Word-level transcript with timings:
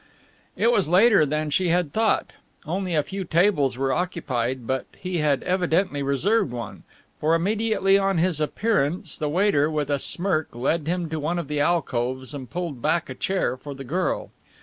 It 0.57 0.71
was 0.71 0.89
later 0.89 1.27
than 1.27 1.51
she 1.51 1.67
had 1.67 1.93
thought. 1.93 2.33
Only 2.65 2.95
a 2.95 3.03
few 3.03 3.23
tables 3.23 3.77
were 3.77 3.93
occupied, 3.93 4.65
but 4.65 4.87
he 4.97 5.19
had 5.19 5.43
evidently 5.43 6.01
reserved 6.01 6.49
one, 6.51 6.81
for 7.19 7.35
immediately 7.35 7.99
on 7.99 8.17
his 8.17 8.41
appearance 8.41 9.15
the 9.15 9.29
waiter 9.29 9.69
with 9.69 9.91
a 9.91 9.99
smirk 9.99 10.55
led 10.55 10.87
him 10.87 11.07
to 11.09 11.19
one 11.19 11.37
of 11.37 11.47
the 11.47 11.59
alcoves 11.59 12.33
and 12.33 12.49
pulled 12.49 12.81
back 12.81 13.11
a 13.11 13.13
chair 13.13 13.55
for 13.55 13.75
the 13.75 13.83
girl. 13.83 14.31